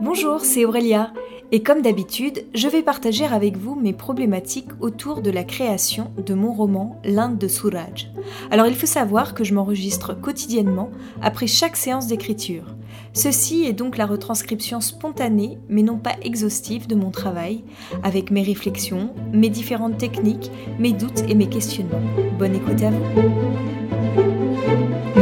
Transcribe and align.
Bonjour, 0.00 0.40
c'est 0.40 0.64
Aurélia. 0.64 1.12
Et 1.50 1.62
comme 1.62 1.80
d'habitude, 1.80 2.44
je 2.54 2.68
vais 2.68 2.82
partager 2.82 3.24
avec 3.24 3.56
vous 3.56 3.74
mes 3.74 3.94
problématiques 3.94 4.68
autour 4.80 5.22
de 5.22 5.30
la 5.30 5.44
création 5.44 6.10
de 6.26 6.34
mon 6.34 6.52
roman 6.52 7.00
L'Inde 7.04 7.38
de 7.38 7.48
Suraj. 7.48 8.10
Alors 8.50 8.66
il 8.66 8.74
faut 8.74 8.86
savoir 8.86 9.32
que 9.32 9.44
je 9.44 9.54
m'enregistre 9.54 10.12
quotidiennement 10.12 10.90
après 11.22 11.46
chaque 11.46 11.76
séance 11.76 12.06
d'écriture. 12.06 12.74
Ceci 13.14 13.64
est 13.64 13.72
donc 13.72 13.96
la 13.96 14.06
retranscription 14.06 14.80
spontanée, 14.80 15.58
mais 15.68 15.82
non 15.82 15.98
pas 15.98 16.16
exhaustive, 16.22 16.86
de 16.86 16.94
mon 16.94 17.10
travail, 17.10 17.64
avec 18.02 18.30
mes 18.30 18.42
réflexions, 18.42 19.14
mes 19.32 19.48
différentes 19.48 19.96
techniques, 19.96 20.50
mes 20.78 20.92
doutes 20.92 21.24
et 21.28 21.34
mes 21.34 21.48
questionnements. 21.48 22.02
Bonne 22.38 22.56
écoute 22.56 22.82
à 22.82 22.90
vous. 22.90 23.77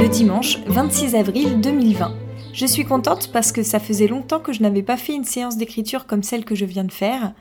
Dimanche 0.08 0.58
26 0.66 1.16
avril 1.16 1.60
2020. 1.60 2.14
Je 2.52 2.66
suis 2.66 2.84
contente 2.84 3.32
parce 3.32 3.50
que 3.50 3.64
ça 3.64 3.80
faisait 3.80 4.06
longtemps 4.06 4.38
que 4.38 4.52
je 4.52 4.62
n'avais 4.62 4.82
pas 4.82 4.96
fait 4.96 5.14
une 5.14 5.24
séance 5.24 5.56
d'écriture 5.56 6.06
comme 6.06 6.22
celle 6.22 6.44
que 6.44 6.54
je 6.54 6.64
viens 6.64 6.84
de 6.84 6.92
faire. 6.92 7.32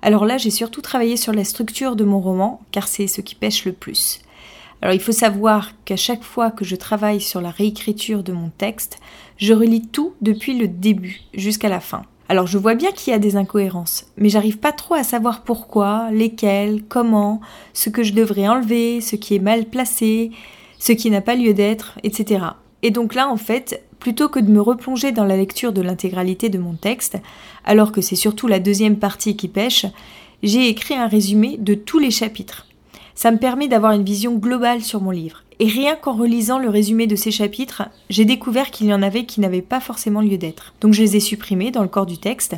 Alors 0.00 0.24
là, 0.24 0.38
j'ai 0.38 0.50
surtout 0.50 0.80
travaillé 0.80 1.16
sur 1.16 1.32
la 1.32 1.42
structure 1.42 1.96
de 1.96 2.04
mon 2.04 2.20
roman, 2.20 2.60
car 2.70 2.86
c'est 2.86 3.08
ce 3.08 3.20
qui 3.20 3.34
pêche 3.34 3.64
le 3.64 3.72
plus. 3.72 4.20
Alors 4.80 4.94
il 4.94 5.00
faut 5.00 5.12
savoir 5.12 5.72
qu'à 5.84 5.96
chaque 5.96 6.22
fois 6.22 6.50
que 6.50 6.64
je 6.64 6.76
travaille 6.76 7.20
sur 7.20 7.40
la 7.40 7.50
réécriture 7.50 8.22
de 8.22 8.32
mon 8.32 8.50
texte, 8.50 9.00
je 9.36 9.52
relis 9.52 9.88
tout 9.88 10.14
depuis 10.20 10.56
le 10.56 10.68
début 10.68 11.22
jusqu'à 11.34 11.68
la 11.68 11.80
fin. 11.80 12.02
Alors 12.28 12.46
je 12.46 12.58
vois 12.58 12.76
bien 12.76 12.92
qu'il 12.92 13.12
y 13.12 13.16
a 13.16 13.18
des 13.18 13.36
incohérences, 13.36 14.06
mais 14.18 14.28
j'arrive 14.28 14.58
pas 14.58 14.72
trop 14.72 14.94
à 14.94 15.02
savoir 15.02 15.42
pourquoi, 15.42 16.10
lesquelles, 16.12 16.84
comment, 16.88 17.40
ce 17.72 17.90
que 17.90 18.04
je 18.04 18.12
devrais 18.12 18.46
enlever, 18.46 19.00
ce 19.00 19.16
qui 19.16 19.34
est 19.34 19.40
mal 19.40 19.64
placé, 19.64 20.30
ce 20.84 20.92
qui 20.92 21.10
n'a 21.10 21.22
pas 21.22 21.34
lieu 21.34 21.54
d'être, 21.54 21.98
etc. 22.02 22.44
Et 22.82 22.90
donc 22.90 23.14
là, 23.14 23.30
en 23.30 23.38
fait, 23.38 23.82
plutôt 24.00 24.28
que 24.28 24.38
de 24.38 24.50
me 24.50 24.60
replonger 24.60 25.12
dans 25.12 25.24
la 25.24 25.38
lecture 25.38 25.72
de 25.72 25.80
l'intégralité 25.80 26.50
de 26.50 26.58
mon 26.58 26.74
texte, 26.74 27.16
alors 27.64 27.90
que 27.90 28.02
c'est 28.02 28.16
surtout 28.16 28.48
la 28.48 28.60
deuxième 28.60 28.98
partie 28.98 29.34
qui 29.34 29.48
pêche, 29.48 29.86
j'ai 30.42 30.68
écrit 30.68 30.92
un 30.92 31.06
résumé 31.06 31.56
de 31.56 31.72
tous 31.72 31.98
les 31.98 32.10
chapitres. 32.10 32.66
Ça 33.14 33.30
me 33.30 33.38
permet 33.38 33.66
d'avoir 33.66 33.92
une 33.92 34.04
vision 34.04 34.34
globale 34.34 34.82
sur 34.82 35.00
mon 35.00 35.10
livre. 35.10 35.42
Et 35.58 35.68
rien 35.68 35.96
qu'en 35.96 36.12
relisant 36.12 36.58
le 36.58 36.68
résumé 36.68 37.06
de 37.06 37.16
ces 37.16 37.30
chapitres, 37.30 37.84
j'ai 38.10 38.26
découvert 38.26 38.70
qu'il 38.70 38.88
y 38.88 38.92
en 38.92 39.00
avait 39.00 39.24
qui 39.24 39.40
n'avaient 39.40 39.62
pas 39.62 39.80
forcément 39.80 40.20
lieu 40.20 40.36
d'être. 40.36 40.74
Donc 40.82 40.92
je 40.92 41.00
les 41.00 41.16
ai 41.16 41.20
supprimés 41.20 41.70
dans 41.70 41.82
le 41.82 41.88
corps 41.88 42.04
du 42.04 42.18
texte, 42.18 42.56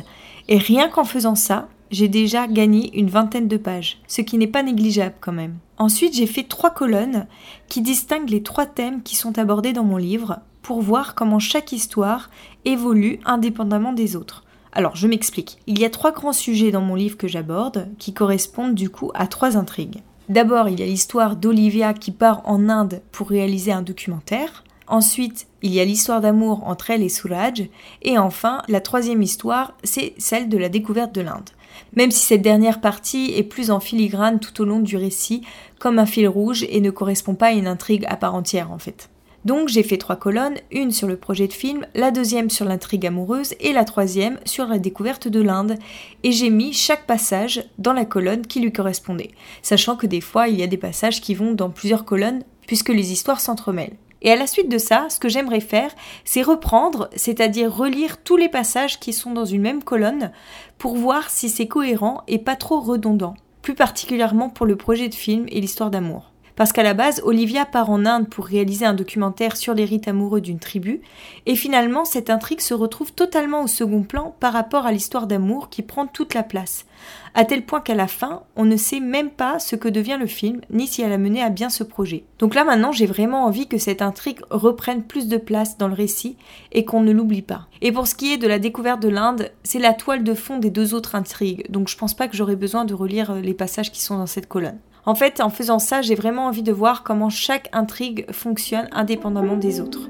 et 0.49 0.57
rien 0.57 0.89
qu'en 0.89 1.05
faisant 1.05 1.35
ça, 1.35 1.69
j'ai 1.91 2.07
déjà 2.07 2.47
gagné 2.47 2.97
une 2.97 3.09
vingtaine 3.09 3.47
de 3.47 3.57
pages, 3.57 3.99
ce 4.07 4.21
qui 4.21 4.37
n'est 4.37 4.47
pas 4.47 4.63
négligeable 4.63 5.15
quand 5.19 5.31
même. 5.31 5.55
Ensuite, 5.77 6.15
j'ai 6.15 6.27
fait 6.27 6.43
trois 6.43 6.71
colonnes 6.71 7.27
qui 7.67 7.81
distinguent 7.81 8.29
les 8.29 8.43
trois 8.43 8.65
thèmes 8.65 9.03
qui 9.03 9.15
sont 9.15 9.37
abordés 9.37 9.73
dans 9.73 9.83
mon 9.83 9.97
livre 9.97 10.39
pour 10.61 10.81
voir 10.81 11.15
comment 11.15 11.39
chaque 11.39 11.71
histoire 11.71 12.29
évolue 12.65 13.19
indépendamment 13.25 13.93
des 13.93 14.15
autres. 14.15 14.43
Alors, 14.73 14.95
je 14.95 15.07
m'explique. 15.07 15.57
Il 15.65 15.79
y 15.79 15.85
a 15.85 15.89
trois 15.89 16.11
grands 16.11 16.33
sujets 16.33 16.71
dans 16.71 16.81
mon 16.81 16.95
livre 16.95 17.17
que 17.17 17.27
j'aborde 17.27 17.87
qui 17.97 18.13
correspondent 18.13 18.75
du 18.75 18.89
coup 18.89 19.11
à 19.13 19.27
trois 19.27 19.57
intrigues. 19.57 20.01
D'abord, 20.29 20.67
il 20.67 20.79
y 20.79 20.83
a 20.83 20.85
l'histoire 20.85 21.37
d'Olivia 21.37 21.93
qui 21.93 22.11
part 22.11 22.41
en 22.43 22.67
Inde 22.67 23.01
pour 23.11 23.29
réaliser 23.29 23.71
un 23.71 23.81
documentaire. 23.81 24.65
Ensuite, 24.87 25.47
il 25.61 25.73
y 25.73 25.79
a 25.79 25.85
l'histoire 25.85 26.21
d'amour 26.21 26.67
entre 26.67 26.91
elle 26.91 27.01
et 27.01 27.09
Suraj. 27.09 27.69
Et 28.01 28.17
enfin, 28.17 28.61
la 28.67 28.81
troisième 28.81 29.21
histoire, 29.21 29.73
c'est 29.83 30.13
celle 30.17 30.49
de 30.49 30.57
la 30.57 30.69
découverte 30.69 31.15
de 31.15 31.21
l'Inde. 31.21 31.49
Même 31.95 32.11
si 32.11 32.25
cette 32.25 32.41
dernière 32.41 32.81
partie 32.81 33.33
est 33.35 33.43
plus 33.43 33.71
en 33.71 33.79
filigrane 33.79 34.39
tout 34.39 34.61
au 34.61 34.65
long 34.65 34.79
du 34.79 34.97
récit, 34.97 35.41
comme 35.79 35.99
un 35.99 36.05
fil 36.05 36.27
rouge 36.27 36.65
et 36.69 36.81
ne 36.81 36.91
correspond 36.91 37.35
pas 37.35 37.47
à 37.47 37.51
une 37.51 37.67
intrigue 37.67 38.05
à 38.07 38.15
part 38.15 38.35
entière 38.35 38.71
en 38.71 38.79
fait. 38.79 39.09
Donc 39.45 39.69
j'ai 39.69 39.83
fait 39.83 39.97
trois 39.97 40.17
colonnes, 40.17 40.57
une 40.71 40.91
sur 40.91 41.07
le 41.07 41.15
projet 41.15 41.47
de 41.47 41.53
film, 41.53 41.85
la 41.95 42.11
deuxième 42.11 42.49
sur 42.49 42.65
l'intrigue 42.65 43.05
amoureuse 43.05 43.53
et 43.61 43.71
la 43.71 43.85
troisième 43.85 44.39
sur 44.43 44.67
la 44.67 44.77
découverte 44.77 45.29
de 45.29 45.41
l'Inde. 45.41 45.75
Et 46.23 46.33
j'ai 46.33 46.49
mis 46.49 46.73
chaque 46.73 47.07
passage 47.07 47.63
dans 47.77 47.93
la 47.93 48.03
colonne 48.03 48.45
qui 48.45 48.59
lui 48.59 48.73
correspondait, 48.73 49.31
sachant 49.61 49.95
que 49.95 50.07
des 50.07 50.19
fois 50.19 50.49
il 50.49 50.59
y 50.59 50.63
a 50.63 50.67
des 50.67 50.75
passages 50.75 51.21
qui 51.21 51.33
vont 51.33 51.53
dans 51.53 51.69
plusieurs 51.69 52.03
colonnes 52.03 52.43
puisque 52.65 52.89
les 52.89 53.13
histoires 53.13 53.39
s'entremêlent. 53.39 53.95
Et 54.21 54.31
à 54.31 54.35
la 54.35 54.47
suite 54.47 54.69
de 54.69 54.77
ça, 54.77 55.07
ce 55.09 55.19
que 55.19 55.29
j'aimerais 55.29 55.59
faire, 55.59 55.91
c'est 56.25 56.41
reprendre, 56.41 57.09
c'est-à-dire 57.15 57.75
relire 57.75 58.23
tous 58.23 58.37
les 58.37 58.49
passages 58.49 58.99
qui 58.99 59.13
sont 59.13 59.31
dans 59.31 59.45
une 59.45 59.61
même 59.61 59.83
colonne 59.83 60.31
pour 60.77 60.95
voir 60.95 61.29
si 61.29 61.49
c'est 61.49 61.67
cohérent 61.67 62.23
et 62.27 62.39
pas 62.39 62.55
trop 62.55 62.79
redondant, 62.79 63.35
plus 63.61 63.75
particulièrement 63.75 64.49
pour 64.49 64.65
le 64.65 64.75
projet 64.75 65.09
de 65.09 65.15
film 65.15 65.45
et 65.49 65.61
l'histoire 65.61 65.91
d'amour. 65.91 66.31
Parce 66.57 66.73
qu'à 66.73 66.81
la 66.81 66.95
base, 66.95 67.21
Olivia 67.23 67.65
part 67.65 67.91
en 67.91 68.03
Inde 68.07 68.27
pour 68.27 68.47
réaliser 68.47 68.83
un 68.83 68.95
documentaire 68.95 69.55
sur 69.55 69.75
les 69.75 69.85
rites 69.85 70.07
amoureux 70.07 70.41
d'une 70.41 70.57
tribu, 70.57 71.01
et 71.45 71.55
finalement 71.55 72.03
cette 72.03 72.31
intrigue 72.31 72.61
se 72.61 72.73
retrouve 72.73 73.13
totalement 73.13 73.61
au 73.61 73.67
second 73.67 74.01
plan 74.01 74.35
par 74.39 74.53
rapport 74.53 74.87
à 74.87 74.91
l'histoire 74.91 75.27
d'amour 75.27 75.69
qui 75.69 75.83
prend 75.83 76.07
toute 76.07 76.33
la 76.33 76.41
place, 76.41 76.87
à 77.35 77.45
tel 77.45 77.63
point 77.63 77.79
qu'à 77.79 77.93
la 77.93 78.07
fin, 78.07 78.41
on 78.55 78.65
ne 78.65 78.75
sait 78.75 78.99
même 78.99 79.29
pas 79.29 79.59
ce 79.59 79.75
que 79.75 79.87
devient 79.87 80.17
le 80.19 80.25
film, 80.25 80.61
ni 80.71 80.87
si 80.87 81.03
elle 81.03 81.13
a 81.13 81.19
mené 81.19 81.43
à 81.43 81.51
bien 81.51 81.69
ce 81.69 81.83
projet. 81.83 82.23
Donc 82.39 82.55
là 82.55 82.63
maintenant, 82.63 82.91
j'ai 82.91 83.05
vraiment 83.05 83.45
envie 83.45 83.67
que 83.67 83.77
cette 83.77 84.01
intrigue 84.01 84.39
reprenne 84.49 85.03
plus 85.03 85.27
de 85.27 85.37
place 85.37 85.77
dans 85.77 85.87
le 85.87 85.93
récit 85.93 86.37
et 86.71 86.85
qu'on 86.85 87.01
ne 87.01 87.11
l'oublie 87.11 87.43
pas. 87.43 87.67
Et 87.81 87.91
pour 87.91 88.07
ce 88.07 88.15
qui 88.15 88.33
est 88.33 88.37
de 88.37 88.47
la 88.47 88.57
découverte 88.57 88.99
de 88.99 89.09
l'Inde, 89.09 89.51
c'est 89.61 89.77
la 89.77 89.93
toile 89.93 90.23
de 90.23 90.33
fond 90.33 90.57
des 90.57 90.71
deux 90.71 90.95
autres 90.95 91.13
intrigues, 91.13 91.69
donc 91.69 91.87
je 91.87 91.97
pense 91.97 92.15
pas 92.15 92.27
que 92.27 92.35
j'aurai 92.35 92.55
besoin 92.55 92.83
de 92.83 92.95
relire 92.95 93.35
les 93.35 93.53
passages 93.53 93.91
qui 93.91 94.01
sont 94.01 94.17
dans 94.17 94.25
cette 94.25 94.47
colonne. 94.47 94.79
En 95.07 95.15
fait, 95.15 95.39
en 95.39 95.49
faisant 95.49 95.79
ça, 95.79 96.01
j'ai 96.01 96.15
vraiment 96.15 96.47
envie 96.47 96.63
de 96.63 96.73
voir 96.73 97.01
comment 97.01 97.29
chaque 97.29 97.69
intrigue 97.71 98.25
fonctionne 98.33 98.89
indépendamment 98.91 99.55
des 99.55 99.79
autres. 99.79 100.09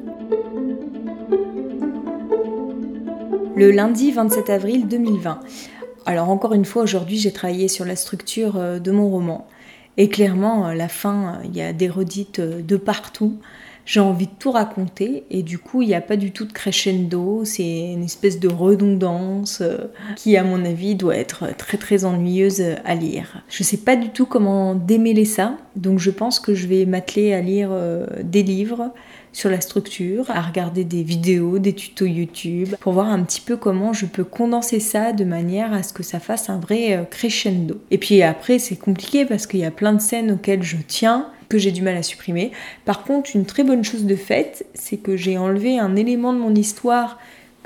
Le 3.55 3.69
lundi 3.69 4.11
27 4.11 4.49
avril 4.49 4.87
2020. 4.87 5.39
Alors 6.07 6.31
encore 6.31 6.55
une 6.55 6.65
fois, 6.65 6.81
aujourd'hui, 6.81 7.19
j'ai 7.19 7.31
travaillé 7.31 7.67
sur 7.67 7.85
la 7.85 7.95
structure 7.95 8.57
euh, 8.57 8.79
de 8.79 8.89
mon 8.89 9.07
roman. 9.07 9.45
Et 9.97 10.09
clairement, 10.09 10.65
à 10.65 10.73
la 10.73 10.87
fin, 10.87 11.41
il 11.43 11.55
y 11.55 11.61
a 11.61 11.73
des 11.73 11.89
redites 11.89 12.39
euh, 12.39 12.63
de 12.63 12.75
partout 12.75 13.37
j'ai 13.87 14.01
envie 14.01 14.27
de 14.27 14.31
tout 14.37 14.51
raconter 14.51 15.23
et 15.31 15.41
du 15.41 15.57
coup 15.57 15.81
il 15.81 15.87
n'y 15.87 15.95
a 15.95 16.01
pas 16.01 16.17
du 16.17 16.31
tout 16.31 16.45
de 16.45 16.51
crescendo, 16.51 17.45
c'est 17.45 17.93
une 17.93 18.03
espèce 18.03 18.39
de 18.39 18.49
redondance 18.49 19.61
euh, 19.61 19.77
qui 20.17 20.35
à 20.35 20.43
mon 20.43 20.63
avis 20.65 20.93
doit 20.93 21.15
être 21.15 21.55
très 21.57 21.77
très 21.77 22.03
ennuyeuse 22.03 22.61
à 22.83 22.93
lire. 22.93 23.41
Je 23.49 23.63
sais 23.63 23.77
pas 23.77 23.95
du 23.95 24.09
tout 24.09 24.25
comment 24.25 24.75
démêler 24.75 25.25
ça, 25.25 25.57
donc 25.77 25.99
je 25.99 26.11
pense 26.11 26.39
que 26.39 26.53
je 26.53 26.67
vais 26.67 26.85
m'atteler 26.85 27.33
à 27.33 27.41
lire 27.41 27.69
euh, 27.71 28.05
des 28.23 28.43
livres 28.43 28.91
sur 29.31 29.49
la 29.49 29.61
structure, 29.61 30.29
à 30.31 30.41
regarder 30.41 30.83
des 30.83 31.03
vidéos, 31.03 31.59
des 31.59 31.73
tutos 31.73 32.07
YouTube, 32.07 32.75
pour 32.79 32.93
voir 32.93 33.07
un 33.07 33.23
petit 33.23 33.39
peu 33.39 33.55
comment 33.55 33.93
je 33.93 34.05
peux 34.05 34.23
condenser 34.23 34.79
ça 34.79 35.13
de 35.13 35.23
manière 35.23 35.73
à 35.73 35.83
ce 35.83 35.93
que 35.93 36.03
ça 36.03 36.19
fasse 36.19 36.49
un 36.49 36.59
vrai 36.59 36.97
euh, 36.97 37.03
crescendo. 37.03 37.79
Et 37.91 37.97
puis 37.97 38.21
après, 38.21 38.59
c'est 38.59 38.75
compliqué 38.75 39.25
parce 39.25 39.47
qu'il 39.47 39.59
y 39.61 39.65
a 39.65 39.71
plein 39.71 39.93
de 39.93 40.01
scènes 40.01 40.31
auxquelles 40.31 40.63
je 40.63 40.77
tiens, 40.85 41.29
que 41.49 41.57
j'ai 41.57 41.71
du 41.71 41.81
mal 41.81 41.95
à 41.95 42.03
supprimer. 42.03 42.51
Par 42.85 43.03
contre, 43.03 43.31
une 43.35 43.45
très 43.45 43.63
bonne 43.63 43.83
chose 43.83 44.05
de 44.05 44.15
fait, 44.15 44.65
c'est 44.73 44.97
que 44.97 45.15
j'ai 45.15 45.37
enlevé 45.37 45.79
un 45.79 45.95
élément 45.95 46.33
de 46.33 46.39
mon 46.39 46.53
histoire 46.55 47.17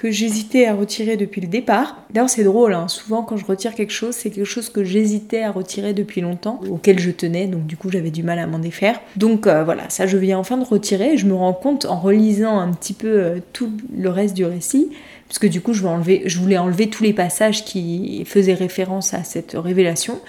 que 0.01 0.09
j'hésitais 0.09 0.65
à 0.65 0.73
retirer 0.73 1.15
depuis 1.15 1.41
le 1.41 1.47
départ. 1.47 1.95
D'ailleurs, 2.09 2.29
c'est 2.29 2.43
drôle, 2.43 2.73
hein. 2.73 2.87
souvent 2.87 3.21
quand 3.21 3.37
je 3.37 3.45
retire 3.45 3.75
quelque 3.75 3.93
chose, 3.93 4.15
c'est 4.15 4.31
quelque 4.31 4.45
chose 4.45 4.69
que 4.69 4.83
j'hésitais 4.83 5.43
à 5.43 5.51
retirer 5.51 5.93
depuis 5.93 6.21
longtemps, 6.21 6.59
auquel 6.71 6.97
je 6.97 7.11
tenais, 7.11 7.45
donc 7.45 7.67
du 7.67 7.77
coup 7.77 7.91
j'avais 7.91 8.09
du 8.09 8.23
mal 8.23 8.39
à 8.39 8.47
m'en 8.47 8.57
défaire. 8.57 8.99
Donc 9.15 9.45
euh, 9.45 9.63
voilà, 9.63 9.87
ça 9.89 10.07
je 10.07 10.17
viens 10.17 10.39
enfin 10.39 10.57
de 10.57 10.65
retirer, 10.65 11.17
je 11.17 11.27
me 11.27 11.35
rends 11.35 11.53
compte 11.53 11.85
en 11.85 11.99
relisant 11.99 12.57
un 12.57 12.71
petit 12.71 12.93
peu 12.93 13.09
euh, 13.09 13.39
tout 13.53 13.69
le 13.95 14.09
reste 14.09 14.33
du 14.33 14.43
récit, 14.43 14.89
parce 15.27 15.37
que 15.37 15.45
du 15.45 15.61
coup 15.61 15.73
je, 15.73 15.83
je 16.25 16.39
voulais 16.39 16.57
enlever 16.57 16.89
tous 16.89 17.03
les 17.03 17.13
passages 17.13 17.63
qui 17.63 18.23
faisaient 18.25 18.55
référence 18.55 19.13
à 19.13 19.23
cette 19.23 19.51
révélation, 19.53 20.19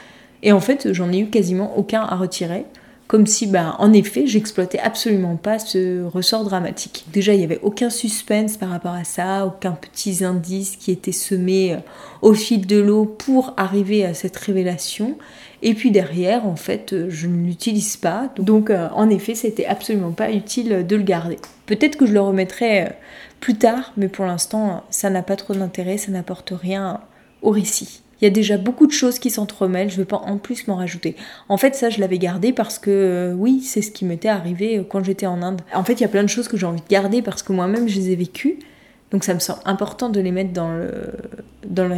et 0.43 0.53
en 0.53 0.61
fait 0.61 0.93
j'en 0.93 1.11
ai 1.11 1.21
eu 1.21 1.27
quasiment 1.29 1.79
aucun 1.79 2.03
à 2.03 2.17
retirer 2.17 2.67
comme 3.09 3.27
si, 3.27 3.47
bah, 3.47 3.77
en 3.79 3.93
effet, 3.93 4.27
j'exploitais 4.27 4.79
absolument 4.79 5.37
pas 5.37 5.59
ce 5.59 6.03
ressort 6.05 6.45
dramatique. 6.45 7.05
Déjà, 7.13 7.35
il 7.35 7.39
n'y 7.39 7.45
avait 7.45 7.61
aucun 7.63 7.91
suspense 7.91 8.57
par 8.57 8.71
rapport 8.71 8.95
à 8.95 9.05
ça, 9.05 9.47
aucun 9.47 9.73
petit 9.73 10.25
indice 10.25 10.77
qui 10.77 10.91
était 10.91 11.13
semé 11.13 11.75
euh, 11.75 11.79
au 12.23 12.33
fil 12.33 12.67
de 12.67 12.81
l'eau 12.81 13.05
pour 13.05 13.53
arriver 13.59 14.05
à 14.07 14.15
cette 14.15 14.37
révélation. 14.37 15.19
Et 15.63 15.75
puis 15.75 15.91
derrière, 15.91 16.47
en 16.47 16.57
fait, 16.57 16.93
euh, 16.93 17.11
je 17.11 17.27
ne 17.27 17.47
l'utilise 17.47 17.97
pas. 17.97 18.33
Donc, 18.39 18.71
euh, 18.71 18.89
en 18.95 19.11
effet, 19.11 19.35
c'était 19.35 19.67
absolument 19.67 20.13
pas 20.13 20.31
utile 20.31 20.87
de 20.87 20.97
le 20.97 21.03
garder. 21.03 21.37
Peut-être 21.67 21.97
que 21.97 22.07
je 22.07 22.13
le 22.13 22.21
remettrai 22.21 22.93
plus 23.41 23.59
tard, 23.59 23.93
mais 23.97 24.09
pour 24.09 24.25
l'instant, 24.25 24.85
ça 24.91 25.11
n'a 25.11 25.23
pas 25.23 25.37
trop 25.37 25.55
d'intérêt, 25.55 25.99
ça 25.99 26.11
n'apporte 26.13 26.53
rien 26.57 27.01
au 27.43 27.51
récit 27.51 28.03
il 28.23 28.27
y 28.27 28.29
a 28.29 28.31
déjà 28.31 28.57
beaucoup 28.57 28.87
de 28.87 28.93
choses 28.93 29.19
qui 29.19 29.31
s'entremêlent, 29.31 29.91
je 29.91 29.97
ne 29.97 30.01
veux 30.03 30.07
pas 30.07 30.19
en 30.25 30.39
plus 30.39 30.69
m'en 30.69 30.77
rajouter. 30.77 31.17
En 31.49 31.57
fait, 31.57 31.75
ça, 31.75 31.91
je 31.91 31.99
l'avais 31.99 32.19
gardé 32.19 32.53
parce 32.53 32.79
que, 32.79 32.91
euh, 32.91 33.35
oui, 33.35 33.61
c'est 33.63 33.83
ce 33.83 33.91
qui 33.91 34.05
m'était 34.05 34.29
arrivé 34.29 34.79
euh, 34.79 34.85
quand 34.89 35.03
j'étais 35.03 35.27
en 35.27 35.43
Inde. 35.43 35.61
En 35.75 35.83
fait, 35.83 35.95
il 35.95 36.03
y 36.03 36.05
a 36.05 36.09
plein 36.09 36.23
de 36.23 36.29
choses 36.29 36.47
que 36.47 36.57
j'ai 36.57 36.65
envie 36.65 36.81
de 36.81 36.89
garder 36.89 37.21
parce 37.21 37.43
que 37.43 37.53
moi-même, 37.53 37.89
je 37.89 37.97
les 37.97 38.11
ai 38.13 38.17
vécues. 38.17 38.61
Donc, 39.11 39.25
ça 39.25 39.35
me 39.35 39.41
semble 39.41 39.59
important 39.65 40.09
de 40.09 40.21
les 40.21 40.31
mettre 40.31 40.53
dans 40.53 40.73
le, 40.73 40.93
dans 41.67 41.89
le 41.89 41.97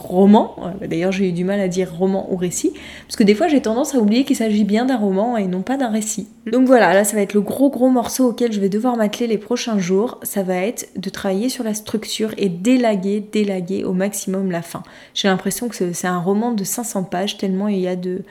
roman. 0.00 0.54
Euh, 0.58 0.86
d'ailleurs, 0.86 1.12
j'ai 1.12 1.28
eu 1.28 1.32
du 1.32 1.44
mal 1.44 1.60
à 1.60 1.68
dire 1.68 1.92
roman 1.92 2.26
ou 2.30 2.36
récit, 2.36 2.72
parce 3.06 3.16
que 3.16 3.24
des 3.24 3.34
fois 3.34 3.48
j'ai 3.48 3.60
tendance 3.60 3.94
à 3.94 3.98
oublier 3.98 4.24
qu'il 4.24 4.36
s'agit 4.36 4.64
bien 4.64 4.84
d'un 4.84 4.96
roman 4.96 5.36
et 5.36 5.46
non 5.46 5.62
pas 5.62 5.76
d'un 5.76 5.90
récit. 5.90 6.28
Donc 6.50 6.66
voilà, 6.66 6.92
là 6.94 7.04
ça 7.04 7.16
va 7.16 7.22
être 7.22 7.34
le 7.34 7.40
gros 7.40 7.70
gros 7.70 7.90
morceau 7.90 8.28
auquel 8.28 8.52
je 8.52 8.60
vais 8.60 8.68
devoir 8.68 8.96
m'atteler 8.96 9.26
les 9.26 9.38
prochains 9.38 9.78
jours. 9.78 10.18
Ça 10.22 10.42
va 10.42 10.56
être 10.56 10.88
de 10.96 11.10
travailler 11.10 11.48
sur 11.48 11.64
la 11.64 11.74
structure 11.74 12.32
et 12.38 12.48
d'élaguer, 12.48 13.20
d'élaguer 13.20 13.84
au 13.84 13.92
maximum 13.92 14.50
la 14.50 14.62
fin. 14.62 14.82
J'ai 15.14 15.28
l'impression 15.28 15.68
que 15.68 15.92
c'est 15.92 16.06
un 16.06 16.20
roman 16.20 16.52
de 16.52 16.64
500 16.64 17.04
pages, 17.04 17.36
tellement 17.36 17.68
il 17.68 17.80
y 17.80 17.88
a 17.88 17.96
de, 17.96 18.22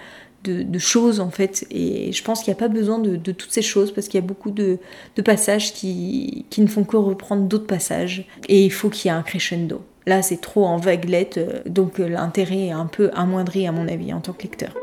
de, 0.43 0.79
choses 0.79 1.19
en 1.19 1.29
fait. 1.29 1.65
Et 1.71 2.11
je 2.11 2.23
pense 2.23 2.43
qu'il 2.43 2.51
n'y 2.51 2.57
a 2.57 2.59
pas 2.59 2.67
besoin 2.67 2.99
de, 2.99 3.17
toutes 3.17 3.51
ces 3.51 3.61
choses 3.61 3.93
parce 3.93 4.07
qu'il 4.07 4.19
y 4.19 4.23
a 4.23 4.25
beaucoup 4.25 4.51
de, 4.51 4.79
passages 5.23 5.73
qui, 5.73 6.45
qui, 6.49 6.61
ne 6.61 6.67
font 6.67 6.83
que 6.83 6.97
reprendre 6.97 7.43
d'autres 7.43 7.67
passages. 7.67 8.25
Et 8.47 8.65
il 8.65 8.71
faut 8.71 8.89
qu'il 8.89 9.09
y 9.09 9.13
ait 9.13 9.17
un 9.17 9.23
crescendo. 9.23 9.81
Là, 10.05 10.21
c'est 10.21 10.41
trop 10.41 10.65
en 10.65 10.77
vaguelette, 10.77 11.37
euh, 11.37 11.61
donc 11.65 11.99
euh, 11.99 12.07
l'intérêt 12.07 12.67
est 12.67 12.71
un 12.71 12.85
peu 12.85 13.11
amoindri 13.13 13.67
à 13.67 13.71
mon 13.71 13.87
avis 13.87 14.13
en 14.13 14.21
tant 14.21 14.33
que 14.33 14.43
lecteur. 14.43 14.73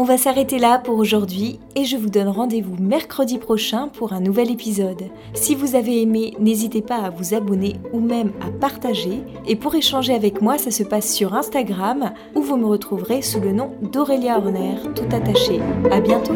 On 0.00 0.04
va 0.04 0.16
s'arrêter 0.16 0.60
là 0.60 0.78
pour 0.78 0.96
aujourd'hui 0.96 1.58
et 1.74 1.84
je 1.84 1.96
vous 1.96 2.08
donne 2.08 2.28
rendez-vous 2.28 2.76
mercredi 2.80 3.36
prochain 3.36 3.88
pour 3.88 4.12
un 4.12 4.20
nouvel 4.20 4.48
épisode. 4.48 5.02
Si 5.34 5.56
vous 5.56 5.74
avez 5.74 6.00
aimé, 6.00 6.34
n'hésitez 6.38 6.82
pas 6.82 6.98
à 6.98 7.10
vous 7.10 7.34
abonner 7.34 7.74
ou 7.92 7.98
même 7.98 8.30
à 8.40 8.52
partager. 8.52 9.24
Et 9.48 9.56
pour 9.56 9.74
échanger 9.74 10.14
avec 10.14 10.40
moi, 10.40 10.56
ça 10.56 10.70
se 10.70 10.84
passe 10.84 11.12
sur 11.12 11.34
Instagram 11.34 12.12
où 12.36 12.42
vous 12.42 12.56
me 12.56 12.66
retrouverez 12.66 13.22
sous 13.22 13.40
le 13.40 13.50
nom 13.50 13.72
d'Aurélia 13.82 14.38
Horner, 14.38 14.76
tout 14.94 15.16
attaché. 15.16 15.58
À 15.90 15.98
bientôt! 15.98 16.32